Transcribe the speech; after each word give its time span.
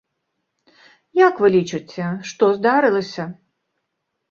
Як 1.27 1.33
вы 1.43 1.51
лічыце, 1.57 2.09
што 2.33 2.51
здарылася? 2.59 3.23